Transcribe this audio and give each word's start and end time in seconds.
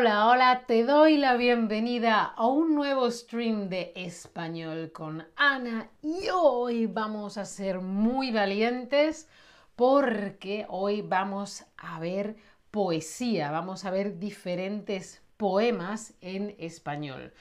Hola, 0.00 0.28
hola, 0.28 0.62
te 0.68 0.84
doy 0.84 1.16
la 1.16 1.34
bienvenida 1.34 2.22
a 2.22 2.46
un 2.46 2.76
nuevo 2.76 3.10
stream 3.10 3.68
de 3.68 3.92
español 3.96 4.92
con 4.92 5.26
Ana 5.34 5.90
y 6.02 6.28
hoy 6.32 6.86
vamos 6.86 7.36
a 7.36 7.44
ser 7.44 7.80
muy 7.80 8.30
valientes 8.30 9.28
porque 9.74 10.66
hoy 10.68 11.02
vamos 11.02 11.64
a 11.76 11.98
ver 11.98 12.36
poesía, 12.70 13.50
vamos 13.50 13.84
a 13.84 13.90
ver 13.90 14.20
diferentes 14.20 15.20
poemas 15.36 16.14
en 16.20 16.54
español. 16.60 17.32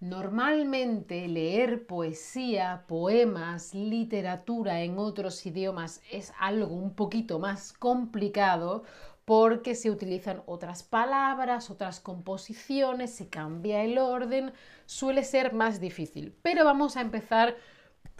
Normalmente 0.00 1.28
leer 1.28 1.86
poesía, 1.86 2.84
poemas, 2.88 3.74
literatura 3.74 4.80
en 4.80 4.98
otros 4.98 5.44
idiomas 5.44 6.00
es 6.10 6.32
algo 6.38 6.74
un 6.74 6.94
poquito 6.94 7.38
más 7.38 7.74
complicado 7.74 8.84
porque 9.26 9.74
se 9.74 9.90
utilizan 9.90 10.42
otras 10.46 10.84
palabras, 10.84 11.68
otras 11.68 11.98
composiciones, 11.98 13.12
se 13.12 13.28
cambia 13.28 13.82
el 13.82 13.98
orden, 13.98 14.52
suele 14.86 15.24
ser 15.24 15.52
más 15.52 15.80
difícil. 15.80 16.32
Pero 16.42 16.64
vamos 16.64 16.96
a 16.96 17.00
empezar 17.00 17.56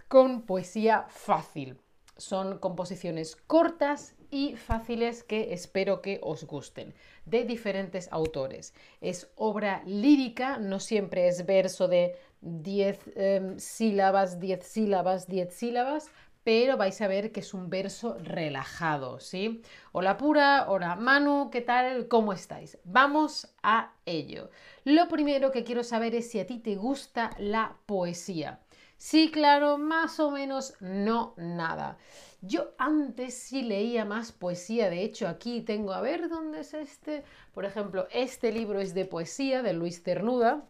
con 0.08 0.42
poesía 0.42 1.06
fácil. 1.08 1.78
Son 2.16 2.58
composiciones 2.58 3.36
cortas 3.36 4.16
y 4.32 4.56
fáciles 4.56 5.22
que 5.22 5.52
espero 5.52 6.02
que 6.02 6.18
os 6.22 6.44
gusten, 6.44 6.92
de 7.24 7.44
diferentes 7.44 8.08
autores. 8.10 8.74
Es 9.00 9.30
obra 9.36 9.84
lírica, 9.86 10.58
no 10.58 10.80
siempre 10.80 11.28
es 11.28 11.46
verso 11.46 11.86
de 11.86 12.16
10 12.40 13.00
em, 13.14 13.58
sílabas, 13.60 14.40
10 14.40 14.66
sílabas, 14.66 15.28
10 15.28 15.54
sílabas, 15.54 16.10
pero 16.46 16.76
vais 16.76 17.00
a 17.00 17.08
ver 17.08 17.32
que 17.32 17.40
es 17.40 17.54
un 17.54 17.68
verso 17.70 18.18
relajado, 18.22 19.18
¿sí? 19.18 19.62
Hola 19.90 20.16
Pura, 20.16 20.66
hola 20.68 20.94
Manu, 20.94 21.50
¿qué 21.50 21.60
tal? 21.60 22.06
¿Cómo 22.06 22.32
estáis? 22.32 22.78
Vamos 22.84 23.52
a 23.64 23.94
ello. 24.04 24.50
Lo 24.84 25.08
primero 25.08 25.50
que 25.50 25.64
quiero 25.64 25.82
saber 25.82 26.14
es 26.14 26.30
si 26.30 26.38
a 26.38 26.46
ti 26.46 26.60
te 26.60 26.76
gusta 26.76 27.30
la 27.38 27.74
poesía. 27.86 28.60
Sí, 28.96 29.32
claro, 29.32 29.76
más 29.76 30.20
o 30.20 30.30
menos 30.30 30.74
no 30.78 31.34
nada. 31.36 31.98
Yo 32.42 32.74
antes 32.78 33.34
sí 33.34 33.62
leía 33.62 34.04
más 34.04 34.30
poesía, 34.30 34.88
de 34.88 35.02
hecho 35.02 35.26
aquí 35.26 35.62
tengo, 35.62 35.94
a 35.94 36.00
ver 36.00 36.28
dónde 36.28 36.60
es 36.60 36.74
este. 36.74 37.24
Por 37.54 37.64
ejemplo, 37.64 38.06
este 38.12 38.52
libro 38.52 38.78
es 38.78 38.94
de 38.94 39.04
poesía 39.04 39.64
de 39.64 39.72
Luis 39.72 40.00
Cernuda. 40.00 40.64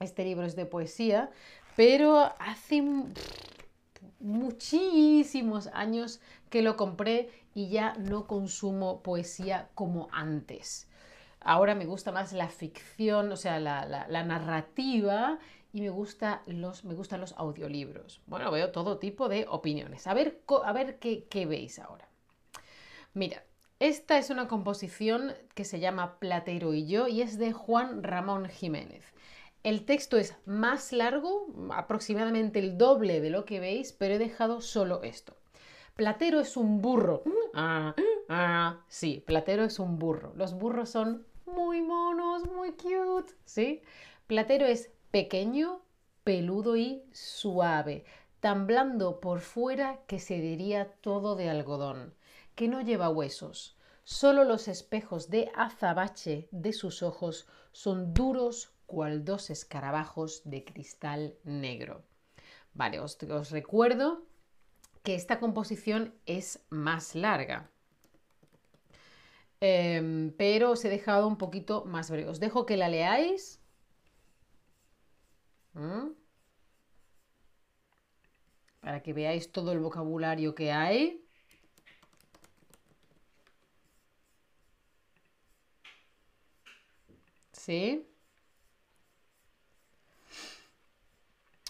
Este 0.00 0.22
libro 0.22 0.44
es 0.44 0.54
de 0.54 0.66
poesía, 0.66 1.30
pero 1.76 2.30
hace 2.38 2.82
muchísimos 4.20 5.68
años 5.68 6.20
que 6.50 6.62
lo 6.62 6.76
compré 6.76 7.30
y 7.54 7.68
ya 7.68 7.94
no 7.94 8.26
consumo 8.26 9.02
poesía 9.02 9.68
como 9.74 10.08
antes. 10.12 10.88
Ahora 11.40 11.74
me 11.74 11.86
gusta 11.86 12.12
más 12.12 12.32
la 12.32 12.48
ficción, 12.48 13.30
o 13.32 13.36
sea, 13.36 13.60
la, 13.60 14.24
narrativa 14.24 15.38
y 15.72 15.80
me, 15.80 15.90
gusta 15.90 16.42
los, 16.46 16.84
me 16.84 16.94
gustan 16.94 17.20
los 17.20 17.32
audiolibros. 17.34 18.20
Bueno, 18.26 18.50
veo 18.50 18.72
todo 18.72 18.98
tipo 18.98 19.28
de 19.28 19.46
opiniones. 19.48 20.06
A 20.06 20.14
ver, 20.14 20.40
a 20.64 20.72
ver 20.72 20.98
qué, 20.98 21.24
qué 21.30 21.46
veis 21.46 21.78
ahora. 21.78 22.08
Mira, 23.14 23.44
esta 23.80 24.18
es 24.18 24.30
una 24.30 24.48
composición 24.48 25.34
que 25.54 25.64
se 25.64 25.78
llama 25.78 26.18
Platero 26.18 26.74
y 26.74 26.86
yo 26.86 27.06
y 27.06 27.22
es 27.22 27.38
de 27.38 27.52
Juan 27.52 28.02
Ramón 28.02 28.48
Jiménez. 28.48 29.04
El 29.64 29.84
texto 29.84 30.16
es 30.16 30.36
más 30.46 30.92
largo, 30.92 31.48
aproximadamente 31.72 32.58
el 32.58 32.78
doble 32.78 33.20
de 33.20 33.30
lo 33.30 33.44
que 33.44 33.60
veis, 33.60 33.92
pero 33.92 34.14
he 34.14 34.18
dejado 34.18 34.60
solo 34.60 35.02
esto. 35.02 35.36
Platero 35.96 36.38
es 36.38 36.56
un 36.56 36.80
burro. 36.80 37.24
Ah, 37.54 37.94
ah, 38.28 38.84
sí, 38.86 39.22
Platero 39.26 39.64
es 39.64 39.80
un 39.80 39.98
burro. 39.98 40.32
Los 40.36 40.54
burros 40.54 40.90
son 40.90 41.26
muy 41.44 41.82
monos, 41.82 42.46
muy 42.46 42.72
cute, 42.72 43.34
¿sí? 43.44 43.82
Platero 44.28 44.66
es 44.66 44.92
pequeño, 45.10 45.82
peludo 46.22 46.76
y 46.76 47.02
suave, 47.12 48.04
tan 48.38 48.66
blando 48.66 49.18
por 49.18 49.40
fuera 49.40 50.00
que 50.06 50.20
se 50.20 50.40
diría 50.40 50.92
todo 51.00 51.34
de 51.34 51.50
algodón, 51.50 52.14
que 52.54 52.68
no 52.68 52.80
lleva 52.80 53.08
huesos. 53.08 53.76
Solo 54.04 54.44
los 54.44 54.68
espejos 54.68 55.30
de 55.30 55.50
azabache 55.56 56.48
de 56.52 56.72
sus 56.72 57.02
ojos 57.02 57.48
son 57.72 58.14
duros 58.14 58.72
cual 58.88 59.24
dos 59.24 59.50
escarabajos 59.50 60.42
de 60.44 60.64
cristal 60.64 61.36
negro. 61.44 62.02
Vale, 62.74 63.00
os, 63.00 63.18
recuerdo 63.50 64.26
que 65.04 65.14
esta 65.14 65.38
composición 65.38 66.14
es 66.26 66.60
más 66.70 67.14
larga. 67.14 67.70
Em, 69.60 70.32
pero 70.36 70.70
os 70.72 70.84
he 70.84 70.88
dejado 70.88 71.26
un 71.28 71.36
poquito 71.38 71.84
más 71.84 72.10
breve. 72.10 72.30
Os 72.30 72.40
dejo 72.40 72.66
que 72.66 72.76
la 72.76 72.88
leáis. 72.88 73.60
¿Mm? 75.74 76.08
Para 78.80 79.02
que 79.02 79.12
veáis 79.12 79.52
todo 79.52 79.72
el 79.72 79.80
vocabulario 79.80 80.54
que 80.54 80.72
hay. 80.72 81.24
¿Sí? 87.52 88.08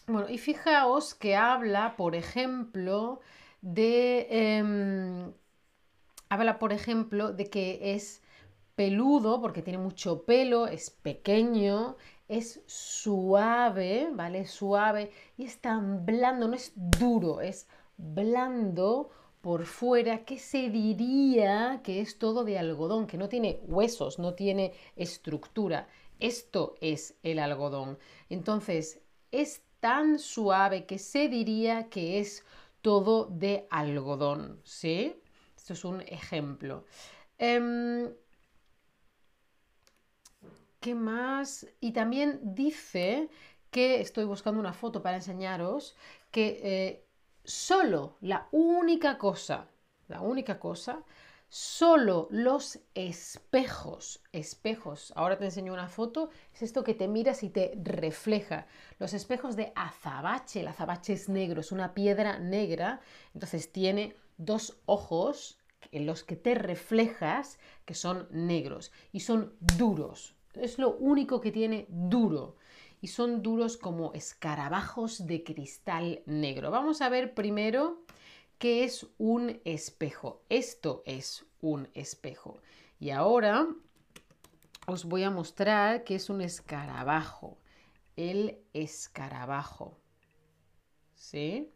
Bueno, 0.09 0.29
y 0.31 0.39
fijaos 0.39 1.15
que 1.15 1.37
habla, 1.37 1.95
por 1.97 2.15
ejemplo, 2.17 3.21
de. 3.61 4.27
Em, 4.31 5.33
habla, 6.31 6.59
por 6.59 6.73
ejemplo, 6.73 7.33
de 7.33 7.51
que 7.51 7.95
es 7.95 8.23
peludo, 8.75 9.41
porque 9.43 9.63
tiene 9.63 9.79
mucho 9.79 10.25
pelo, 10.25 10.67
es 10.67 10.91
pequeño, 10.91 11.97
es 12.29 12.63
suave, 12.67 14.09
¿vale? 14.13 14.47
Suave 14.47 15.11
y 15.37 15.45
es 15.45 15.61
tan 15.61 16.07
blando, 16.07 16.49
no 16.49 16.55
es 16.55 16.73
duro, 16.77 17.41
es 17.43 17.69
blando 17.99 19.11
por 19.43 19.67
fuera, 19.67 20.25
que 20.25 20.39
se 20.39 20.71
diría 20.71 21.81
que 21.85 22.01
es 22.01 22.19
todo 22.19 22.45
de 22.45 22.59
algodón, 22.59 23.07
que 23.07 23.19
no 23.19 23.29
tiene 23.29 23.61
huesos, 23.65 24.19
no 24.19 24.35
tiene 24.35 24.73
estructura. 24.97 25.89
Esto 26.19 26.77
es 26.81 27.17
el 27.23 27.39
algodón. 27.39 27.99
Entonces, 28.31 29.01
es 29.33 29.63
tan 29.81 30.19
suave 30.19 30.87
que 30.87 30.99
se 30.99 31.29
diría 31.29 31.89
que 31.89 32.19
es 32.21 32.45
todo 32.83 33.27
de 33.27 33.67
algodón, 33.71 34.61
¿sí? 34.65 35.15
Esto 35.57 35.73
es 35.73 35.85
un 35.85 36.01
ejemplo. 36.03 36.85
Em, 37.39 38.13
¿Qué 40.81 40.95
más? 40.95 41.67
Y 41.81 41.93
también 41.93 42.41
dice 42.43 43.29
que, 43.71 44.01
estoy 44.01 44.25
buscando 44.25 44.61
una 44.61 44.73
foto 44.73 45.03
para 45.03 45.17
enseñaros, 45.17 45.97
que 46.31 46.61
eh, 46.63 47.05
solo 47.45 48.17
la 48.21 48.49
única 48.53 49.19
cosa, 49.19 49.69
la 50.09 50.21
única 50.21 50.59
cosa 50.61 51.03
Solo 51.51 52.29
los 52.31 52.79
espejos, 52.95 54.23
espejos, 54.33 55.15
ahora 55.17 55.39
te 55.39 55.47
enseño 55.47 55.73
una 55.73 55.89
foto, 55.89 56.29
es 56.53 56.61
esto 56.61 56.85
que 56.85 56.93
te 56.93 57.09
miras 57.09 57.43
y 57.43 57.49
te 57.49 57.73
refleja. 57.83 58.67
Los 58.99 59.15
espejos 59.15 59.57
de 59.57 59.73
azabache, 59.75 60.61
el 60.61 60.69
azabache 60.69 61.15
es 61.15 61.31
negro, 61.31 61.63
es 61.63 61.73
una 61.73 61.95
piedra 61.95 62.39
negra, 62.39 63.01
entonces 63.33 63.73
tiene 63.73 64.15
dos 64.37 64.77
ojos 64.85 65.59
en 65.91 66.05
los 66.05 66.23
que 66.23 66.37
te 66.37 66.55
reflejas 66.55 67.59
que 67.87 67.95
son 67.95 68.29
negros 68.31 68.93
y 69.13 69.21
son 69.21 69.55
duros. 69.79 70.35
Es 70.53 70.79
lo 70.79 70.97
único 70.97 71.41
que 71.41 71.51
tiene 71.51 71.87
duro 71.89 72.57
y 73.01 73.07
son 73.07 73.43
duros 73.43 73.79
como 73.79 74.13
escarabajos 74.13 75.27
de 75.27 75.45
cristal 75.45 76.21
negro. 76.27 76.71
Vamos 76.71 77.01
a 77.01 77.09
ver 77.09 77.33
primero 77.33 78.03
¿Qué 78.59 78.83
es 78.83 79.07
un 79.19 79.61
espejo? 79.65 80.43
Esto 80.49 81.05
es 81.07 81.47
un 81.61 81.89
espejo. 81.95 82.61
Y 82.99 83.11
ahora 83.11 83.69
os 84.89 85.05
voy 85.05 85.23
a 85.23 85.31
mostrar 85.31 86.03
qué 86.03 86.17
es 86.17 86.29
un 86.29 86.41
escarabajo. 86.41 87.57
El 88.17 88.59
escarabajo. 88.73 89.97
¿Sí? 91.15 91.71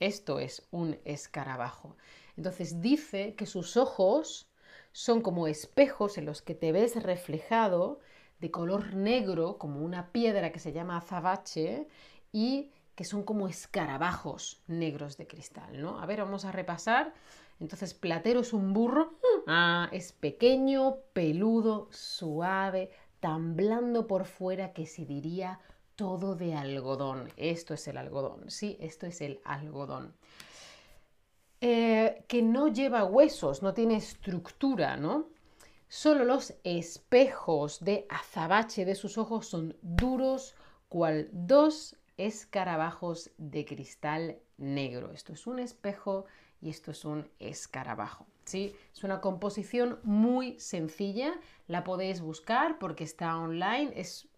Esto 0.00 0.40
es 0.40 0.66
un 0.72 0.98
escarabajo. 1.04 1.96
Entonces 2.36 2.80
dice 2.80 3.36
que 3.36 3.46
sus 3.46 3.76
ojos 3.76 4.50
son 4.90 5.20
como 5.20 5.46
espejos 5.46 6.18
en 6.18 6.24
los 6.24 6.42
que 6.42 6.56
te 6.56 6.72
ves 6.72 7.00
reflejado 7.00 8.00
de 8.40 8.50
color 8.50 8.94
negro, 8.94 9.58
como 9.58 9.80
una 9.80 10.10
piedra 10.10 10.50
que 10.50 10.58
se 10.58 10.72
llama 10.72 10.96
azabache, 10.96 11.86
y 12.32 12.72
que 13.00 13.06
son 13.06 13.22
como 13.22 13.48
escarabajos 13.48 14.60
negros 14.66 15.16
de 15.16 15.26
cristal, 15.26 15.80
¿no? 15.80 16.02
A 16.02 16.04
ver, 16.04 16.20
vamos 16.20 16.44
a 16.44 16.52
repasar. 16.52 17.14
Entonces, 17.58 17.94
platero 17.94 18.40
es 18.40 18.52
un 18.52 18.74
burro, 18.74 19.14
ah, 19.46 19.88
es 19.90 20.12
pequeño, 20.12 20.96
peludo, 21.14 21.88
suave, 21.92 22.90
tan 23.18 23.56
blando 23.56 24.06
por 24.06 24.26
fuera 24.26 24.74
que 24.74 24.84
se 24.84 25.06
diría 25.06 25.60
todo 25.96 26.34
de 26.34 26.52
algodón. 26.52 27.32
Esto 27.38 27.72
es 27.72 27.88
el 27.88 27.96
algodón, 27.96 28.50
sí, 28.50 28.76
esto 28.80 29.06
es 29.06 29.22
el 29.22 29.40
algodón. 29.44 30.12
Eh, 31.62 32.26
que 32.28 32.42
no 32.42 32.68
lleva 32.68 33.04
huesos, 33.04 33.62
no 33.62 33.72
tiene 33.72 33.96
estructura, 33.96 34.98
¿no? 34.98 35.30
Solo 35.88 36.24
los 36.24 36.52
espejos 36.64 37.82
de 37.82 38.04
azabache 38.10 38.84
de 38.84 38.94
sus 38.94 39.16
ojos 39.16 39.46
son 39.46 39.74
duros, 39.80 40.54
cual 40.90 41.30
dos 41.32 41.96
escarabajos 42.26 43.30
de 43.38 43.64
cristal 43.64 44.38
negro. 44.58 45.12
Esto 45.12 45.32
es 45.32 45.46
un 45.46 45.58
espejo 45.58 46.26
y 46.60 46.68
esto 46.68 46.90
es 46.90 47.04
un 47.04 47.28
escarabajo. 47.38 48.26
¿sí? 48.44 48.74
Es 48.94 49.04
una 49.04 49.20
composición 49.20 49.98
muy 50.02 50.58
sencilla, 50.58 51.32
la 51.66 51.84
podéis 51.84 52.20
buscar 52.20 52.78
porque 52.78 53.04
está 53.04 53.38
online, 53.38 53.92
es 53.96 54.28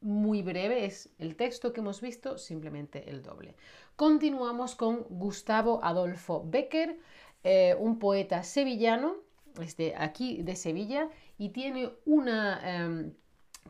muy 0.00 0.42
breve, 0.42 0.86
es 0.86 1.10
el 1.18 1.36
texto 1.36 1.72
que 1.72 1.80
hemos 1.80 2.00
visto, 2.00 2.38
simplemente 2.38 3.10
el 3.10 3.22
doble. 3.22 3.56
Continuamos 3.96 4.74
con 4.74 5.02
Gustavo 5.10 5.80
Adolfo 5.82 6.44
Becker, 6.46 6.98
eh, 7.44 7.74
un 7.78 7.98
poeta 7.98 8.42
sevillano, 8.42 9.16
es 9.60 9.76
aquí 9.96 10.42
de 10.42 10.56
Sevilla, 10.56 11.10
y 11.36 11.50
tiene 11.50 11.90
una... 12.06 12.60
Em, 12.64 13.12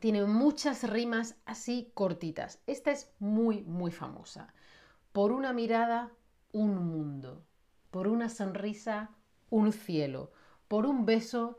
tiene 0.01 0.25
muchas 0.25 0.89
rimas 0.89 1.37
así 1.45 1.91
cortitas. 1.95 2.61
Esta 2.67 2.91
es 2.91 3.11
muy, 3.19 3.63
muy 3.63 3.91
famosa. 3.91 4.53
Por 5.13 5.33
una 5.33 5.53
mirada, 5.53 6.13
un 6.53 6.75
mundo. 6.77 7.45
Por 7.91 8.09
una 8.09 8.29
sonrisa, 8.29 9.11
un 9.51 9.73
cielo. 9.73 10.33
Por 10.69 10.87
un 10.87 11.07
beso, 11.07 11.57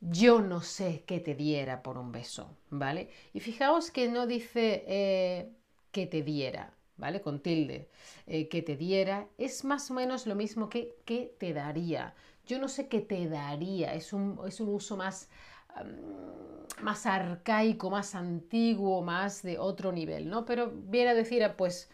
yo 0.00 0.40
no 0.40 0.60
sé 0.60 1.04
qué 1.06 1.20
te 1.20 1.34
diera 1.34 1.82
por 1.82 1.98
un 1.98 2.12
beso, 2.12 2.56
¿vale? 2.70 3.10
Y 3.32 3.40
fijaos 3.40 3.90
que 3.90 4.08
no 4.08 4.26
dice 4.26 4.84
eh, 4.86 5.52
que 5.90 6.06
te 6.06 6.22
diera, 6.22 6.74
¿vale? 6.96 7.20
Con 7.20 7.40
tilde, 7.40 7.90
eh, 8.26 8.48
que 8.48 8.62
te 8.62 8.76
diera, 8.76 9.28
es 9.38 9.64
más 9.64 9.90
o 9.90 9.94
menos 9.94 10.26
lo 10.26 10.34
mismo 10.34 10.68
que 10.68 10.96
que 11.04 11.34
te 11.38 11.52
daría. 11.52 12.14
Yo 12.46 12.58
no 12.58 12.68
sé 12.68 12.88
qué 12.88 13.00
te 13.00 13.28
daría, 13.28 13.94
es 13.94 14.12
un, 14.12 14.40
es 14.46 14.60
un 14.60 14.68
uso 14.68 14.96
más, 14.96 15.28
más 16.82 17.06
arcaico, 17.06 17.90
más 17.90 18.14
antiguo, 18.14 19.02
más 19.02 19.42
de 19.42 19.58
otro 19.58 19.92
nivel, 19.92 20.28
¿no? 20.28 20.44
Pero 20.44 20.70
viene 20.72 21.10
a 21.10 21.14
decir, 21.14 21.44
pues, 21.56 21.90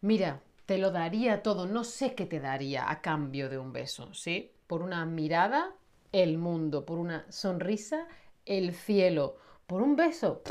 mira, 0.00 0.40
te 0.66 0.78
lo 0.78 0.90
daría 0.90 1.42
todo, 1.42 1.66
no 1.66 1.84
sé 1.84 2.14
qué 2.14 2.26
te 2.26 2.40
daría 2.40 2.90
a 2.90 3.00
cambio 3.00 3.48
de 3.48 3.58
un 3.58 3.72
beso, 3.72 4.12
¿sí? 4.14 4.52
Por 4.66 4.82
una 4.82 5.04
mirada, 5.04 5.74
el 6.12 6.38
mundo, 6.38 6.86
por 6.86 6.98
una 6.98 7.30
sonrisa, 7.30 8.06
el 8.46 8.72
cielo, 8.74 9.36
por 9.66 9.82
un 9.82 9.96
beso, 9.96 10.42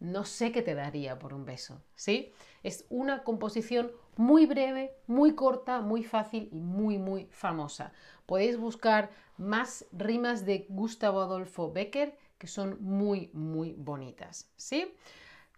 no 0.00 0.24
sé 0.24 0.50
qué 0.50 0.62
te 0.62 0.74
daría 0.74 1.18
por 1.18 1.32
un 1.32 1.44
beso, 1.44 1.80
¿sí? 1.94 2.32
Es 2.62 2.86
una 2.90 3.22
composición 3.22 3.92
muy 4.16 4.46
breve, 4.46 4.94
muy 5.06 5.34
corta, 5.34 5.80
muy 5.80 6.02
fácil 6.02 6.48
y 6.52 6.60
muy, 6.60 6.98
muy 6.98 7.26
famosa. 7.30 7.92
Podéis 8.26 8.56
buscar 8.56 9.10
más 9.42 9.86
rimas 9.92 10.46
de 10.46 10.66
Gustavo 10.68 11.20
Adolfo 11.20 11.72
Becker 11.72 12.16
que 12.42 12.48
son 12.48 12.76
muy, 12.80 13.30
muy 13.34 13.72
bonitas, 13.74 14.50
¿sí? 14.56 14.96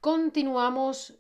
Continuamos 0.03 1.19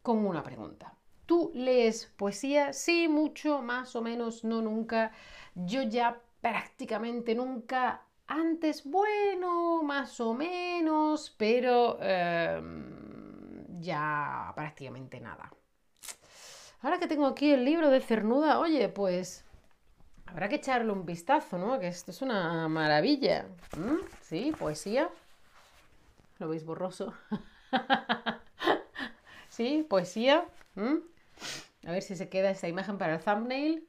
con 0.00 0.24
una 0.24 0.44
pregunta. 0.44 0.94
¿Tú 1.26 1.50
lees 1.54 2.06
poesía? 2.16 2.72
Sí, 2.72 3.08
mucho, 3.08 3.62
más 3.62 3.96
o 3.96 4.00
menos, 4.00 4.44
no 4.44 4.62
nunca. 4.62 5.10
Yo 5.56 5.82
ya 5.82 6.20
prácticamente 6.40 7.34
nunca. 7.34 8.02
Antes, 8.28 8.84
bueno, 8.84 9.82
más 9.82 10.20
o 10.20 10.34
menos, 10.34 11.34
pero 11.36 11.98
em, 12.00 13.80
ya 13.80 14.52
prácticamente 14.54 15.18
nada. 15.18 15.52
Ahora 16.80 17.00
que 17.00 17.08
tengo 17.08 17.26
aquí 17.26 17.50
el 17.50 17.64
libro 17.64 17.90
de 17.90 18.00
Cernuda, 18.00 18.60
oye, 18.60 18.88
pues 18.88 19.45
habrá 20.26 20.48
que 20.48 20.56
echarle 20.56 20.92
un 20.92 21.06
vistazo, 21.06 21.58
¿no? 21.58 21.78
Que 21.78 21.88
esto 21.88 22.10
es 22.10 22.22
una 22.22 22.68
maravilla. 22.68 23.46
¿Mm? 23.76 24.04
Sí, 24.22 24.52
poesía. 24.58 25.08
¿Lo 26.38 26.48
veis 26.48 26.64
borroso? 26.64 27.14
sí, 29.48 29.86
poesía. 29.88 30.44
¿Mm? 30.74 30.96
A 31.86 31.92
ver 31.92 32.02
si 32.02 32.16
se 32.16 32.28
queda 32.28 32.50
esta 32.50 32.68
imagen 32.68 32.98
para 32.98 33.14
el 33.14 33.20
thumbnail. 33.20 33.86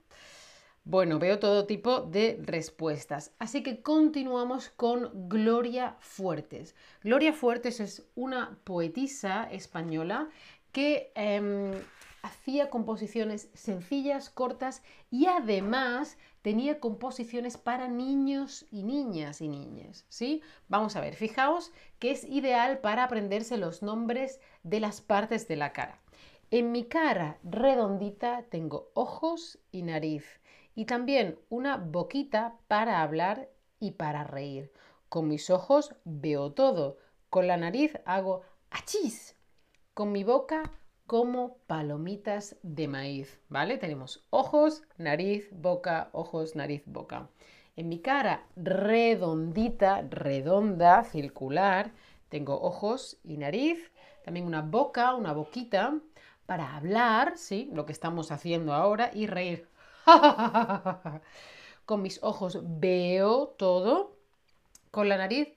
Bueno, 0.89 1.19
veo 1.19 1.37
todo 1.37 1.65
tipo 1.65 1.99
de 1.99 2.39
respuestas. 2.45 3.33
Así 3.39 3.61
que 3.61 3.81
continuamos 3.81 4.69
con 4.69 5.27
Gloria 5.27 5.97
Fuertes. 5.99 6.75
Gloria 7.03 7.33
Fuertes 7.33 7.81
es 7.81 8.05
una 8.15 8.57
poetisa 8.63 9.49
española 9.51 10.29
que 10.71 11.11
em, 11.15 11.73
hacía 12.21 12.69
composiciones 12.69 13.49
sencillas, 13.53 14.29
cortas 14.29 14.83
y 15.09 15.27
además 15.27 16.17
tenía 16.41 16.79
composiciones 16.79 17.57
para 17.57 17.87
niños 17.87 18.65
y 18.71 18.83
niñas 18.83 19.41
y 19.41 19.49
niñas, 19.49 20.05
¿sí? 20.09 20.41
Vamos 20.67 20.95
a 20.95 21.01
ver, 21.01 21.15
fijaos 21.15 21.71
que 21.99 22.11
es 22.11 22.23
ideal 22.23 22.79
para 22.79 23.03
aprenderse 23.03 23.57
los 23.57 23.81
nombres 23.81 24.39
de 24.63 24.79
las 24.79 25.01
partes 25.01 25.47
de 25.47 25.55
la 25.55 25.73
cara. 25.73 25.99
En 26.49 26.71
mi 26.71 26.85
cara 26.85 27.37
redondita 27.43 28.43
tengo 28.49 28.89
ojos 28.93 29.59
y 29.71 29.81
nariz 29.81 30.39
y 30.75 30.85
también 30.85 31.37
una 31.49 31.77
boquita 31.77 32.55
para 32.67 33.01
hablar 33.01 33.49
y 33.79 33.91
para 33.91 34.23
reír. 34.23 34.71
Con 35.09 35.27
mis 35.27 35.49
ojos 35.49 35.95
veo 36.05 36.53
todo, 36.53 36.97
con 37.29 37.47
la 37.47 37.57
nariz 37.57 37.99
hago 38.05 38.43
achís, 38.69 39.35
con 39.93 40.11
mi 40.11 40.23
boca 40.23 40.71
como 41.07 41.57
palomitas 41.67 42.57
de 42.63 42.87
maíz, 42.89 43.39
¿vale? 43.47 43.77
Tenemos 43.77 44.25
ojos, 44.29 44.83
nariz, 44.97 45.47
boca, 45.51 46.09
ojos, 46.11 46.55
nariz, 46.55 46.83
boca. 46.85 47.29
En 47.77 47.87
mi 47.87 47.99
cara 47.99 48.45
redondita, 48.57 50.01
redonda, 50.01 51.05
circular, 51.05 51.91
tengo 52.29 52.61
ojos 52.61 53.17
y 53.23 53.37
nariz, 53.37 53.91
también 54.25 54.45
una 54.45 54.61
boca, 54.61 55.15
una 55.15 55.31
boquita, 55.31 55.95
para 56.45 56.75
hablar, 56.75 57.37
¿sí? 57.37 57.69
Lo 57.73 57.85
que 57.85 57.93
estamos 57.93 58.31
haciendo 58.31 58.73
ahora 58.73 59.11
y 59.13 59.27
reír. 59.27 59.67
Con 61.85 62.01
mis 62.01 62.21
ojos 62.21 62.59
veo 62.63 63.47
todo. 63.57 64.17
Con 64.91 65.09
la 65.09 65.17
nariz, 65.17 65.49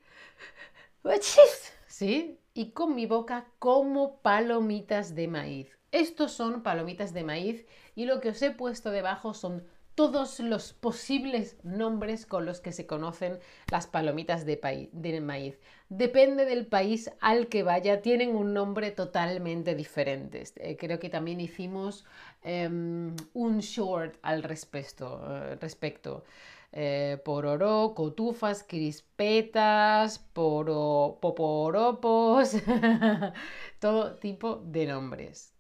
¿sí? 1.86 2.39
Y 2.54 2.72
con 2.72 2.94
mi 2.94 3.06
boca 3.06 3.46
como 3.58 4.18
palomitas 4.20 5.14
de 5.14 5.28
maíz. 5.28 5.78
Estos 5.92 6.32
son 6.32 6.62
palomitas 6.62 7.12
de 7.12 7.24
maíz 7.24 7.66
y 7.94 8.04
lo 8.04 8.20
que 8.20 8.30
os 8.30 8.42
he 8.42 8.50
puesto 8.50 8.90
debajo 8.90 9.34
son 9.34 9.64
todos 10.00 10.40
los 10.40 10.72
posibles 10.72 11.56
nombres 11.62 12.24
con 12.24 12.46
los 12.46 12.60
que 12.60 12.72
se 12.72 12.86
conocen 12.86 13.38
las 13.70 13.86
palomitas 13.86 14.46
de, 14.46 15.20
maíz. 15.20 15.58
Depende 15.90 16.46
del 16.46 16.66
país 16.66 17.10
al 17.20 17.48
que 17.48 17.62
vaya, 17.62 18.00
tienen 18.00 18.34
un 18.34 18.54
nombre 18.54 18.92
totalmente 18.92 19.74
diferente. 19.74 20.44
Eh, 20.56 20.76
creo 20.78 20.98
que 20.98 21.10
también 21.10 21.38
hicimos 21.40 22.06
em, 22.42 23.14
un 23.34 23.58
short 23.58 24.16
al 24.22 24.42
respecto. 24.42 25.22
Eh, 25.28 25.56
respecto. 25.60 26.24
Eh, 26.72 27.20
pororó, 27.24 27.94
cotufas, 27.94 28.64
crispetas, 28.66 30.18
poro, 30.18 31.18
poporopos, 31.20 32.52
todo 33.80 34.16
tipo 34.18 34.56
de 34.64 34.86
nombres. 34.86 35.52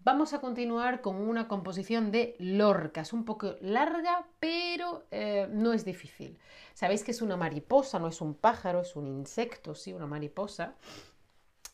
Vamos 0.00 0.32
a 0.34 0.40
continuar 0.40 1.00
con 1.00 1.16
una 1.16 1.48
composición 1.48 2.12
de 2.12 2.36
Lorca. 2.38 3.00
Es 3.00 3.12
un 3.12 3.24
poco 3.24 3.56
larga, 3.60 4.28
pero 4.38 5.04
eh, 5.10 5.48
no 5.50 5.72
es 5.72 5.84
difícil. 5.84 6.38
Sabéis 6.74 7.02
que 7.02 7.10
es 7.10 7.22
una 7.22 7.36
mariposa, 7.36 7.98
no 7.98 8.06
es 8.06 8.20
un 8.20 8.34
pájaro, 8.34 8.82
es 8.82 8.94
un 8.94 9.08
insecto, 9.08 9.74
sí, 9.74 9.92
una 9.92 10.06
mariposa. 10.06 10.76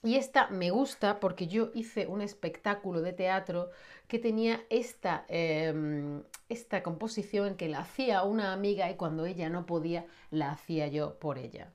Y 0.05 0.17
esta 0.17 0.49
me 0.49 0.71
gusta 0.71 1.21
porque 1.21 1.47
yo 1.47 1.71
hice 1.75 2.09
un 2.09 2.23
espectáculo 2.23 3.03
de 3.03 3.13
teatro 3.13 3.71
que 4.09 4.19
tenía 4.19 4.61
esta, 4.69 5.25
em, 5.29 6.25
esta 6.49 6.83
composición 6.83 7.57
que 7.57 7.69
la 7.69 7.81
hacía 7.81 8.25
una 8.25 8.53
amiga 8.53 8.91
y 8.91 8.97
cuando 8.97 9.27
ella 9.27 9.49
no 9.49 9.65
podía, 9.65 10.07
la 10.31 10.51
hacía 10.51 10.89
yo 10.89 11.19
por 11.21 11.39
ella. 11.39 11.73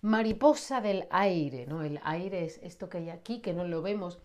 Mariposa 0.00 0.80
del 0.80 1.06
aire, 1.10 1.66
¿no? 1.66 1.82
El 1.82 2.00
aire 2.02 2.44
es 2.44 2.58
esto 2.64 2.88
que 2.88 2.98
hay 2.98 3.10
aquí, 3.10 3.40
que 3.40 3.52
no 3.52 3.64
lo 3.64 3.80
vemos 3.82 4.18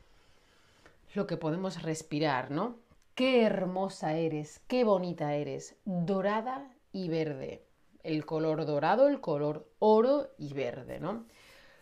lo 1.14 1.28
que 1.28 1.38
podemos 1.38 1.84
respirar, 1.84 2.52
¿no? 2.52 2.78
Qué 3.16 3.44
hermosa 3.44 4.16
eres, 4.16 4.62
qué 4.68 4.84
bonita 4.84 5.36
eres, 5.36 5.76
dorada 5.86 6.72
y 6.92 7.10
verde. 7.10 7.64
El 8.04 8.26
color 8.26 8.66
dorado, 8.66 9.08
el 9.08 9.22
color 9.22 9.68
oro 9.80 10.30
y 10.38 10.54
verde, 10.54 11.00
¿no? 11.00 11.26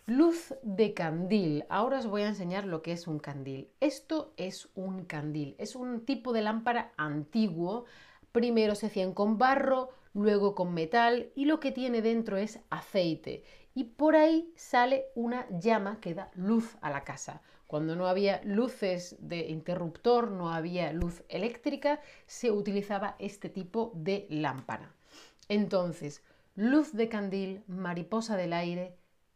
Luz 0.07 0.53
de 0.61 0.93
candil. 0.93 1.65
Ahora 1.67 1.97
os 1.97 2.05
voy 2.05 2.21
a 2.21 2.27
enseñar 2.27 2.65
lo 2.65 2.83
que 2.83 2.91
es 2.91 3.07
un 3.07 3.17
candil. 3.17 3.71
Esto 3.79 4.33
es 4.37 4.69
un 4.75 5.05
candil. 5.05 5.55
Es 5.57 5.75
un 5.75 6.05
tipo 6.05 6.31
de 6.31 6.43
lámpara 6.43 6.91
antiguo. 6.95 7.85
Primero 8.31 8.75
se 8.75 8.85
hacían 8.85 9.15
con 9.15 9.39
barro, 9.39 9.89
luego 10.13 10.53
con 10.53 10.75
metal 10.75 11.31
y 11.33 11.45
lo 11.45 11.59
que 11.59 11.71
tiene 11.71 12.03
dentro 12.03 12.37
es 12.37 12.59
aceite. 12.69 13.43
Y 13.73 13.85
por 13.85 14.15
ahí 14.15 14.53
sale 14.55 15.05
una 15.15 15.47
llama 15.49 15.99
que 15.99 16.13
da 16.13 16.29
luz 16.35 16.77
a 16.81 16.91
la 16.91 17.03
casa. 17.03 17.41
Cuando 17.65 17.95
no 17.95 18.05
había 18.05 18.43
luces 18.43 19.15
de 19.17 19.47
interruptor, 19.47 20.29
no 20.29 20.53
había 20.53 20.93
luz 20.93 21.23
eléctrica, 21.29 21.99
se 22.27 22.51
utilizaba 22.51 23.15
este 23.17 23.49
tipo 23.49 23.91
de 23.95 24.27
lámpara. 24.29 24.93
Entonces, 25.49 26.23
luz 26.55 26.93
de 26.93 27.09
candil, 27.09 27.63
mariposa 27.65 28.37
del 28.37 28.53
aire, 28.53 28.95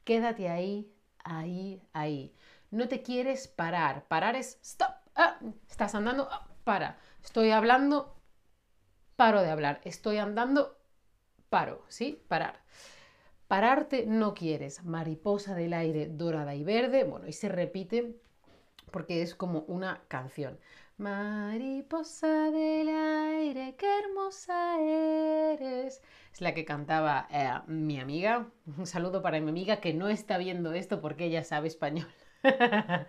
quédate 0.09 0.49
ahí, 0.49 0.91
ahí, 1.23 1.83
ahí. 1.93 2.33
No 2.71 2.87
te 2.87 3.03
quieres 3.03 3.47
parar. 3.47 4.07
Parar 4.07 4.35
es 4.35 4.57
stop. 4.63 4.89
Ah, 5.13 5.37
estás 5.69 5.93
andando, 5.93 6.27
ah, 6.31 6.47
para. 6.63 6.97
Estoy 7.23 7.51
hablando, 7.51 8.15
paro 9.15 9.43
de 9.43 9.51
hablar. 9.51 9.81
Estoy 9.83 10.17
andando, 10.17 10.79
paro, 11.49 11.85
¿sí? 11.89 12.25
Parar. 12.27 12.63
Pararte 13.47 14.07
no 14.07 14.33
quieres. 14.33 14.83
Mariposa 14.83 15.53
del 15.53 15.73
aire 15.73 16.07
dorada 16.07 16.55
y 16.55 16.63
verde. 16.63 17.03
Bueno, 17.03 17.27
y 17.27 17.33
se 17.33 17.47
repite 17.47 18.19
porque 18.89 19.21
es 19.21 19.35
como 19.35 19.59
una 19.67 20.01
canción. 20.07 20.59
Mariposa 20.97 22.49
del 22.49 22.89
aire, 22.89 23.75
qué 23.77 23.99
hermosa 23.99 24.81
eres. 24.81 26.01
Es 26.33 26.41
la 26.41 26.53
que 26.53 26.65
cantaba 26.65 27.27
eh, 27.31 27.51
mi 27.67 27.99
amiga. 27.99 28.49
Un 28.77 28.85
saludo 28.85 29.21
para 29.21 29.39
mi 29.41 29.49
amiga 29.49 29.81
que 29.81 29.93
no 29.93 30.09
está 30.09 30.37
viendo 30.37 30.73
esto 30.73 31.01
porque 31.01 31.25
ella 31.25 31.43
sabe 31.43 31.67
español. 31.67 32.07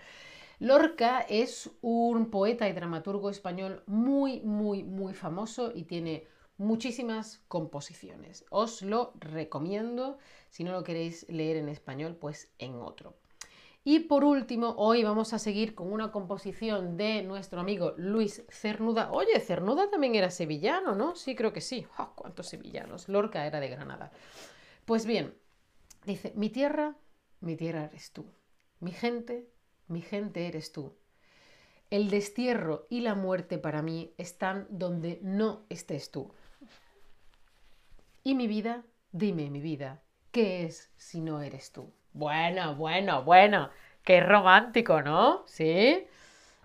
Lorca 0.58 1.20
es 1.20 1.70
un 1.80 2.30
poeta 2.30 2.68
y 2.68 2.72
dramaturgo 2.72 3.30
español 3.30 3.82
muy, 3.86 4.40
muy, 4.40 4.82
muy 4.84 5.14
famoso 5.14 5.72
y 5.74 5.84
tiene 5.84 6.26
muchísimas 6.58 7.42
composiciones. 7.48 8.44
Os 8.50 8.82
lo 8.82 9.14
recomiendo. 9.18 10.18
Si 10.50 10.64
no 10.64 10.72
lo 10.72 10.84
queréis 10.84 11.26
leer 11.30 11.56
en 11.56 11.68
español, 11.70 12.16
pues 12.16 12.52
en 12.58 12.74
otro. 12.74 13.16
Y 13.92 13.98
por 13.98 14.22
último, 14.22 14.76
hoy 14.78 15.02
vamos 15.02 15.32
a 15.32 15.40
seguir 15.40 15.74
con 15.74 15.92
una 15.92 16.12
composición 16.12 16.96
de 16.96 17.24
nuestro 17.24 17.58
amigo 17.58 17.92
Luis 17.96 18.44
Cernuda. 18.48 19.10
Oye, 19.10 19.40
Cernuda 19.40 19.90
también 19.90 20.14
era 20.14 20.30
sevillano, 20.30 20.94
¿no? 20.94 21.16
Sí, 21.16 21.34
creo 21.34 21.52
que 21.52 21.60
sí. 21.60 21.84
¡Oh, 21.98 22.12
¿Cuántos 22.14 22.46
sevillanos? 22.46 23.08
Lorca 23.08 23.44
era 23.44 23.58
de 23.58 23.68
Granada. 23.68 24.12
Pues 24.84 25.06
bien, 25.06 25.34
dice, 26.04 26.32
mi 26.36 26.50
tierra, 26.50 26.98
mi 27.40 27.56
tierra 27.56 27.86
eres 27.86 28.12
tú. 28.12 28.26
Mi 28.78 28.92
gente, 28.92 29.50
mi 29.88 30.02
gente 30.02 30.46
eres 30.46 30.70
tú. 30.70 30.94
El 31.90 32.10
destierro 32.10 32.86
y 32.90 33.00
la 33.00 33.16
muerte 33.16 33.58
para 33.58 33.82
mí 33.82 34.14
están 34.18 34.68
donde 34.70 35.18
no 35.20 35.66
estés 35.68 36.12
tú. 36.12 36.32
Y 38.22 38.36
mi 38.36 38.46
vida, 38.46 38.84
dime 39.10 39.50
mi 39.50 39.60
vida, 39.60 40.00
¿qué 40.30 40.62
es 40.62 40.92
si 40.96 41.20
no 41.20 41.42
eres 41.42 41.72
tú? 41.72 41.92
Bueno, 42.12 42.74
bueno, 42.74 43.22
bueno, 43.22 43.70
qué 44.04 44.20
romántico, 44.20 45.00
¿no? 45.00 45.44
¿Sí? 45.46 46.04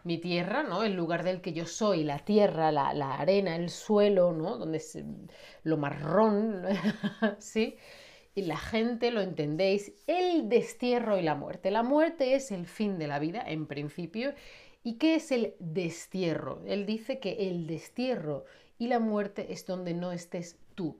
Mi 0.03 0.17
tierra, 0.17 0.63
¿no? 0.63 0.83
El 0.83 0.93
lugar 0.95 1.23
del 1.23 1.41
que 1.41 1.53
yo 1.53 1.65
soy, 1.67 2.03
la 2.03 2.19
tierra, 2.19 2.71
la, 2.71 2.89
arena, 3.15 3.55
el 3.55 3.69
suelo, 3.69 4.31
¿no? 4.33 4.57
Donde 4.57 4.77
es 4.79 4.97
lo 5.63 5.77
marrón, 5.77 6.63
¿sí? 7.39 7.77
Y 8.33 8.43
la 8.43 8.57
gente, 8.57 9.11
lo 9.11 9.21
entendéis, 9.21 9.93
el 10.07 10.49
destierro 10.49 11.17
y 11.17 11.21
la 11.21 11.35
muerte. 11.35 11.71
La 11.71 11.83
muerte 11.83 12.35
es 12.35 12.51
el 12.51 12.65
fin 12.65 12.97
de 12.97 13.07
la 13.07 13.19
vida, 13.19 13.43
en 13.45 13.67
principio. 13.67 14.33
¿Y 14.83 14.95
qué 14.95 15.15
es 15.15 15.31
el 15.31 15.55
destierro? 15.59 16.61
Él 16.65 16.85
dice 16.85 17.19
que 17.19 17.49
el 17.49 17.67
destierro 17.67 18.45
y 18.79 18.87
la 18.87 18.99
muerte 18.99 19.53
es 19.53 19.65
donde 19.65 19.93
no 19.93 20.11
estés 20.11 20.57
tú. 20.73 20.99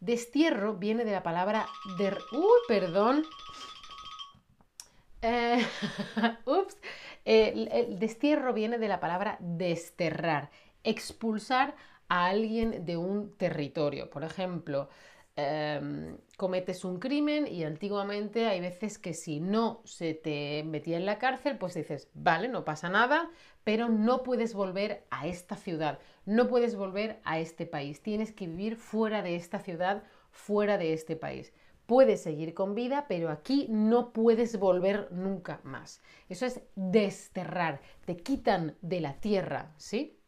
Destierro 0.00 0.74
viene 0.74 1.04
de 1.04 1.12
la 1.12 1.22
palabra 1.22 1.66
de... 1.98 2.10
¡Uy, 2.32 2.60
perdón! 2.68 3.24
Eh, 5.28 5.58
ups, 6.46 6.76
el, 7.24 7.98
destierro 7.98 8.52
viene 8.52 8.78
de 8.78 8.86
la 8.86 9.00
palabra 9.00 9.38
desterrar, 9.40 10.50
expulsar 10.84 11.74
a 12.08 12.26
alguien 12.26 12.84
de 12.84 12.96
un 12.96 13.36
territorio. 13.36 14.08
Por 14.08 14.22
ejemplo, 14.22 14.88
em, 15.34 16.16
cometes 16.36 16.84
un 16.84 17.00
crimen 17.00 17.48
y 17.48 17.64
antiguamente 17.64 18.46
hay 18.46 18.60
veces 18.60 18.98
que 18.98 19.14
si 19.14 19.40
no 19.40 19.82
se 19.84 20.14
te 20.14 20.62
metía 20.62 20.96
en 20.96 21.06
la 21.06 21.18
cárcel, 21.18 21.58
pues 21.58 21.74
dices, 21.74 22.08
vale, 22.14 22.46
no 22.46 22.64
pasa 22.64 22.88
nada, 22.88 23.28
pero 23.64 23.88
no 23.88 24.22
puedes 24.22 24.54
volver 24.54 25.06
a 25.10 25.26
esta 25.26 25.56
ciudad, 25.56 25.98
no 26.24 26.46
puedes 26.46 26.76
volver 26.76 27.18
a 27.24 27.40
este 27.40 27.66
país, 27.66 28.00
tienes 28.00 28.30
que 28.30 28.46
vivir 28.46 28.76
fuera 28.76 29.22
de 29.22 29.34
esta 29.34 29.58
ciudad, 29.58 30.04
fuera 30.30 30.78
de 30.78 30.92
este 30.92 31.16
país 31.16 31.52
puedes 31.86 32.22
seguir 32.22 32.54
con 32.54 32.74
vida, 32.74 33.06
pero 33.08 33.30
aquí 33.30 33.66
no 33.70 34.12
puedes 34.12 34.58
volver 34.58 35.08
nunca 35.12 35.60
más. 35.62 36.02
Eso 36.28 36.46
es 36.46 36.60
desterrar, 36.74 37.80
te 38.04 38.16
quitan 38.16 38.76
de 38.82 39.00
la 39.00 39.14
tierra, 39.14 39.72
¿sí? 39.76 40.18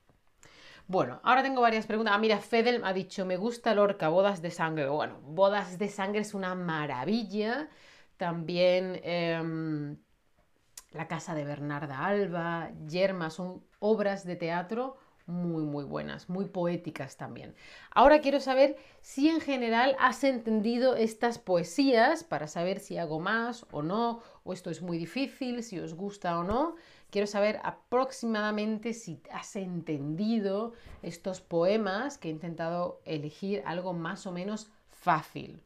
Bueno, 0.87 1.21
ahora 1.23 1.43
tengo 1.43 1.61
varias 1.61 1.87
preguntas. 1.87 2.15
Ah, 2.15 2.19
mira, 2.19 2.39
Fedel 2.39 2.83
ha 2.83 2.95
dicho, 2.95 3.27
me 3.27 3.37
gusta 3.37 3.75
Lorca, 3.75 4.09
bodas 4.09 4.41
de 4.41 4.51
sangre. 4.51 4.89
Bueno, 4.89 5.21
bodas 5.21 5.79
de 5.79 5.89
sangre 5.89 6.21
es 6.21 6.33
una 6.33 6.55
maravilla. 6.55 7.69
También 8.17 8.99
em, 9.05 9.99
La 10.93 11.07
casa 11.07 11.35
de 11.35 11.45
Bernarda 11.45 12.07
Alba, 12.07 12.71
Yerma, 12.87 13.29
son 13.31 13.63
obras 13.81 14.25
de 14.25 14.37
teatro 14.37 14.97
muy, 15.29 15.63
muy 15.63 15.85
buenas, 15.85 16.29
muy 16.29 16.47
poéticas 16.47 17.17
también. 17.17 17.55
Ahora 17.91 18.21
quiero 18.21 18.41
saber 18.41 18.77
si 19.03 19.29
en 19.29 19.41
general 19.41 19.95
has 20.01 20.25
entendido 20.25 20.97
estas 20.97 21.39
poesías 21.39 22.25
para 22.25 22.49
saber 22.49 22.81
si 22.81 22.97
hago 22.97 23.21
más 23.21 23.67
o 23.71 23.83
no, 23.83 24.23
o 24.43 24.53
esto 24.53 24.71
es 24.71 24.83
muy 24.83 24.99
difícil, 24.99 25.63
si 25.63 25.79
os 25.79 25.95
gusta 25.95 26.39
o 26.39 26.45
no. 26.45 26.77
Quiero 27.11 27.27
saber 27.27 27.61
aproximadamente 27.63 28.95
si 28.95 29.21
has 29.31 29.55
entendido 29.57 30.73
estos 31.03 31.41
poemas 31.41 32.19
que 32.19 32.29
he 32.29 32.31
intentado 32.31 33.01
elegir 33.05 33.63
algo 33.67 33.93
más 33.93 34.27
o 34.27 34.33
menos 34.33 34.71
fácil. 34.89 35.63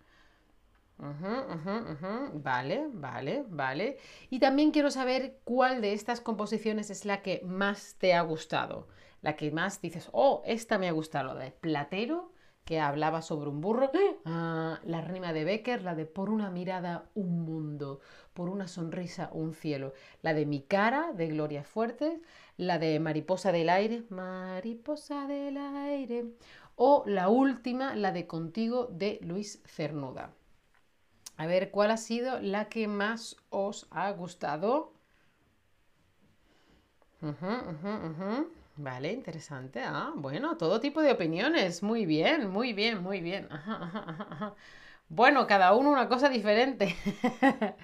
Vale, 2.34 2.86
vale, 2.92 3.44
vale. 3.48 3.98
Y 4.30 4.38
también 4.38 4.70
quiero 4.72 4.90
saber 4.90 5.38
cuál 5.44 5.80
de 5.80 5.94
estas 5.94 6.20
composiciones 6.20 6.90
es 6.90 7.04
la 7.04 7.22
que 7.22 7.42
más 7.44 7.96
te 7.98 8.14
ha 8.14 8.22
gustado 8.22 8.86
la 9.22 9.36
que 9.36 9.50
más 9.50 9.80
dices, 9.80 10.08
oh, 10.12 10.42
esta 10.44 10.78
me 10.78 10.88
ha 10.88 10.92
gustado, 10.92 11.34
la 11.34 11.44
de 11.44 11.52
Platero, 11.52 12.32
que 12.64 12.80
hablaba 12.80 13.22
sobre 13.22 13.50
un 13.50 13.60
burro, 13.60 13.90
ah, 14.24 14.80
la 14.84 15.00
rima 15.00 15.32
de 15.32 15.44
Becker, 15.44 15.82
la 15.82 15.94
de 15.94 16.06
por 16.06 16.30
una 16.30 16.50
mirada 16.50 17.10
un 17.14 17.44
mundo, 17.44 18.00
por 18.34 18.48
una 18.48 18.68
sonrisa 18.68 19.30
un 19.32 19.54
cielo, 19.54 19.94
la 20.22 20.34
de 20.34 20.46
Mi 20.46 20.62
cara, 20.62 21.12
de 21.12 21.28
Gloria 21.28 21.64
Fuertes, 21.64 22.20
la 22.56 22.78
de 22.78 22.98
Mariposa 23.00 23.52
del 23.52 23.70
aire, 23.70 24.04
Mariposa 24.10 25.26
del 25.26 25.56
aire, 25.56 26.26
o 26.76 27.04
la 27.06 27.28
última, 27.28 27.94
la 27.94 28.12
de 28.12 28.26
Contigo, 28.26 28.88
de 28.90 29.18
Luis 29.22 29.62
Cernuda. 29.66 30.34
A 31.36 31.46
ver, 31.46 31.70
¿cuál 31.70 31.90
ha 31.90 31.96
sido 31.96 32.40
la 32.40 32.68
que 32.68 32.86
más 32.88 33.36
os 33.50 33.86
ha 33.90 34.10
gustado? 34.12 34.92
Vale, 38.76 39.12
interesante. 39.12 39.80
Ah, 39.84 40.12
bueno, 40.16 40.56
todo 40.56 40.80
tipo 40.80 41.02
de 41.02 41.12
opiniones. 41.12 41.82
Muy 41.82 42.06
bien, 42.06 42.48
muy 42.50 42.72
bien, 42.72 43.02
muy 43.02 43.20
bien. 43.20 43.48
Bueno, 45.08 45.46
cada 45.46 45.74
uno 45.74 45.90
una 45.90 46.08
cosa 46.08 46.30
diferente. 46.30 46.96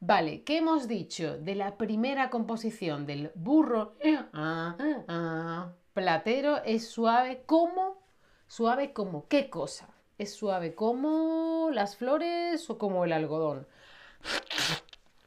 Vale, 0.00 0.42
¿qué 0.44 0.58
hemos 0.58 0.88
dicho 0.88 1.38
de 1.38 1.54
la 1.54 1.78
primera 1.78 2.28
composición 2.28 3.06
del 3.06 3.32
burro? 3.34 3.94
Ah, 4.34 4.76
ah, 5.08 5.72
platero 5.94 6.62
es 6.64 6.86
suave 6.90 7.44
como, 7.46 8.02
suave 8.46 8.92
como, 8.92 9.26
¿qué 9.26 9.48
cosa? 9.48 9.88
¿Es 10.18 10.34
suave 10.34 10.74
como 10.74 11.70
las 11.72 11.96
flores 11.96 12.68
o 12.68 12.76
como 12.76 13.06
el 13.06 13.14
algodón? 13.14 13.66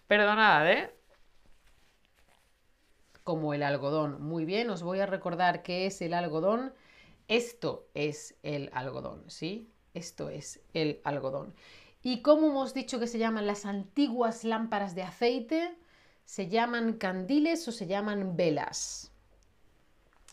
Perdonad, 0.07 0.67
¿eh? 0.71 0.98
Como 3.29 3.53
el 3.53 3.61
algodón. 3.61 4.23
Muy 4.23 4.43
bien, 4.43 4.71
os 4.71 4.81
voy 4.81 5.01
a 5.01 5.05
recordar 5.05 5.61
qué 5.61 5.85
es 5.85 6.01
el 6.01 6.15
algodón. 6.15 6.73
Esto 7.27 7.85
es 7.93 8.33
el 8.41 8.71
algodón, 8.73 9.21
¿sí? 9.27 9.69
Esto 9.93 10.29
es 10.29 10.61
el 10.73 10.99
algodón. 11.03 11.53
¿Y 12.01 12.23
cómo 12.23 12.47
hemos 12.47 12.73
dicho 12.73 12.99
que 12.99 13.05
se 13.05 13.19
llaman 13.19 13.45
las 13.45 13.67
antiguas 13.67 14.43
lámparas 14.45 14.95
de 14.95 15.03
aceite? 15.03 15.77
¿Se 16.25 16.47
llaman 16.47 16.93
candiles 16.93 17.67
o 17.67 17.71
se 17.71 17.85
llaman 17.85 18.35
velas? 18.35 19.11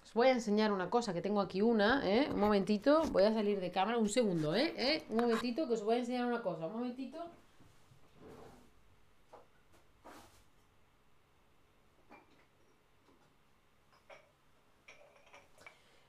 Os 0.02 0.14
voy 0.14 0.28
a 0.28 0.32
enseñar 0.32 0.72
una 0.72 0.88
cosa, 0.88 1.12
que 1.12 1.20
tengo 1.20 1.42
aquí 1.42 1.60
una, 1.60 2.00
¿eh? 2.02 2.30
Un 2.32 2.40
momentito, 2.40 3.02
voy 3.12 3.24
a 3.24 3.34
salir 3.34 3.60
de 3.60 3.70
cámara, 3.70 3.98
un 3.98 4.08
segundo, 4.08 4.54
¿eh? 4.54 4.72
¿eh? 4.78 5.04
Un 5.10 5.16
momentito, 5.16 5.68
que 5.68 5.74
os 5.74 5.84
voy 5.84 5.96
a 5.96 5.98
enseñar 5.98 6.24
una 6.24 6.40
cosa, 6.40 6.66
un 6.66 6.72
momentito. 6.72 7.18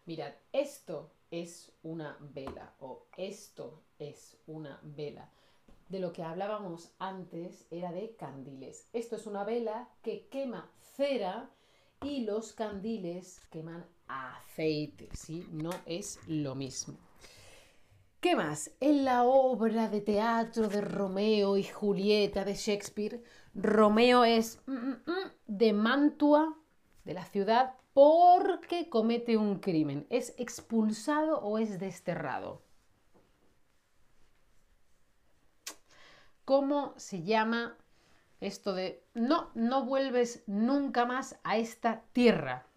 Mirad, 0.08 0.32
esto 0.54 1.12
es 1.32 1.70
una 1.84 2.18
vela 2.22 2.74
o 2.80 3.08
esto 3.18 3.84
es 4.00 4.38
una 4.48 4.80
vela. 4.82 5.30
De 5.90 6.00
lo 6.00 6.14
que 6.14 6.24
hablábamos 6.24 6.94
antes 6.98 7.68
era 7.72 7.92
de 7.92 8.16
candiles. 8.16 8.88
Esto 8.94 9.18
es 9.18 9.28
una 9.28 9.44
vela 9.44 9.90
que 10.02 10.28
quema 10.28 10.72
cera 10.96 11.50
y 12.02 12.22
los 12.22 12.54
candiles 12.54 13.42
queman 13.52 13.86
aceite, 14.08 15.10
¿sí? 15.14 15.46
No 15.52 15.72
es 15.86 16.22
lo 16.26 16.56
mismo. 16.56 16.98
¿Qué 18.22 18.34
más? 18.34 18.72
En 18.80 19.04
la 19.04 19.26
obra 19.26 19.90
de 19.90 20.00
teatro 20.00 20.70
de 20.70 20.80
Romeo 20.80 21.58
y 21.58 21.66
Julieta 21.66 22.46
de 22.46 22.56
Shakespeare, 22.56 23.22
Romeo 23.54 24.24
es 24.24 24.62
mm, 24.68 24.72
mm, 24.72 25.02
mm, 25.06 25.32
de 25.48 25.74
Mantua, 25.74 26.58
de 27.04 27.14
la 27.14 27.26
ciudad, 27.26 27.74
porque 27.98 28.90
comete 28.90 29.38
un 29.38 29.58
crimen. 29.58 30.06
¿Es 30.12 30.36
expulsado 30.38 31.40
o 31.40 31.58
es 31.58 31.80
desterrado? 31.80 32.62
¿Cómo 36.46 36.94
se 36.98 37.24
llama 37.24 37.76
esto 38.40 38.76
de 38.76 39.04
no, 39.16 39.50
no 39.56 39.84
vuelves 39.84 40.44
nunca 40.46 41.08
más 41.08 41.40
a 41.44 41.58
esta 41.58 42.04
tierra? 42.14 42.68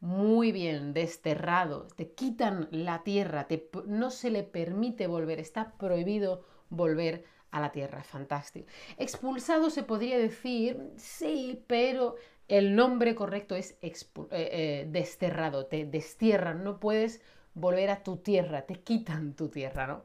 Muy 0.00 0.52
bien, 0.52 0.92
desterrado, 0.92 1.88
te 1.96 2.12
quitan 2.12 2.68
la 2.70 3.02
tierra, 3.04 3.48
no 3.86 4.10
se 4.10 4.30
le 4.30 4.42
permite 4.42 5.06
volver, 5.06 5.40
está 5.40 5.72
prohibido 5.78 6.44
volver 6.68 7.24
a 7.50 7.58
la 7.58 7.72
tierra, 7.72 8.02
fantástico. 8.02 8.68
Expulsado 8.98 9.70
se 9.70 9.82
podría 9.82 10.18
decir, 10.18 10.92
sí, 10.98 11.64
pero 11.66 12.16
el 12.48 12.74
nombre 12.74 13.14
correcto 13.14 13.54
es 13.54 13.78
eh, 13.82 13.92
eh, 14.30 14.86
desterrado, 14.90 15.66
te 15.66 15.84
destierran, 15.84 16.64
no 16.64 16.80
puedes 16.80 17.20
volver 17.54 17.90
a 17.90 18.02
tu 18.02 18.16
tierra, 18.16 18.62
te 18.62 18.76
quitan 18.76 19.34
tu 19.34 19.48
tierra, 19.48 19.86
¿no? 19.86 20.02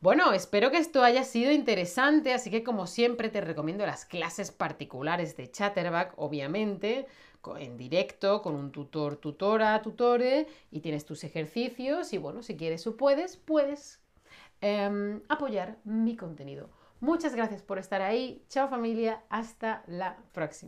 Bueno, 0.00 0.32
espero 0.32 0.70
que 0.70 0.76
esto 0.76 1.02
haya 1.02 1.24
sido 1.24 1.50
interesante, 1.50 2.34
así 2.34 2.50
que 2.50 2.62
como 2.62 2.86
siempre 2.86 3.30
te 3.30 3.40
recomiendo 3.40 3.86
las 3.86 4.04
clases 4.04 4.50
particulares 4.50 5.34
de 5.36 5.50
Chatterback, 5.50 6.12
obviamente, 6.16 7.06
en 7.58 7.76
directo 7.76 8.42
con 8.42 8.54
un 8.54 8.70
tutor, 8.70 9.16
tutora, 9.16 9.80
tutore 9.82 10.46
y 10.70 10.80
tienes 10.80 11.04
tus 11.04 11.24
ejercicios 11.24 12.12
y 12.12 12.18
bueno, 12.18 12.42
si 12.42 12.56
quieres 12.56 12.86
o 12.86 12.96
puedes, 12.96 13.36
puedes 13.36 14.00
em, 14.60 15.22
apoyar 15.28 15.78
mi 15.84 16.16
contenido. 16.16 16.68
Muchas 17.00 17.34
gracias 17.34 17.62
por 17.62 17.78
estar 17.78 18.02
ahí. 18.02 18.44
Chao 18.48 18.68
familia, 18.68 19.22
hasta 19.28 19.84
la 19.86 20.16
próxima. 20.32 20.62